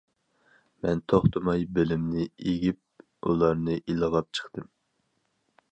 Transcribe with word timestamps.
مەن 0.85 1.03
توختىماي 1.13 1.65
بىلىمنى 1.75 2.25
ئېگىپ 2.31 3.07
بۇلارنى 3.29 3.79
ئىلغاپ 3.83 4.35
چىقتىم. 4.41 4.71